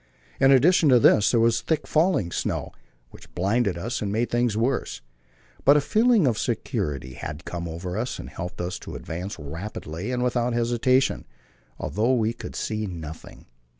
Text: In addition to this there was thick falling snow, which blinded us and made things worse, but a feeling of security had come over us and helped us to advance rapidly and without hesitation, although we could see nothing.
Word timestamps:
In 0.39 0.49
addition 0.51 0.89
to 0.89 0.97
this 0.97 1.29
there 1.29 1.39
was 1.39 1.61
thick 1.61 1.85
falling 1.85 2.31
snow, 2.31 2.71
which 3.11 3.31
blinded 3.35 3.77
us 3.77 4.01
and 4.01 4.11
made 4.11 4.31
things 4.31 4.57
worse, 4.57 5.01
but 5.63 5.77
a 5.77 5.79
feeling 5.79 6.25
of 6.25 6.39
security 6.39 7.13
had 7.13 7.45
come 7.45 7.67
over 7.67 7.95
us 7.99 8.17
and 8.17 8.27
helped 8.27 8.59
us 8.61 8.79
to 8.79 8.95
advance 8.95 9.37
rapidly 9.37 10.11
and 10.11 10.23
without 10.23 10.53
hesitation, 10.53 11.27
although 11.77 12.15
we 12.15 12.33
could 12.33 12.55
see 12.55 12.87
nothing. 12.87 13.45